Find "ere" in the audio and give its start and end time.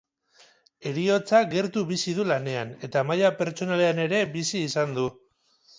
4.09-4.25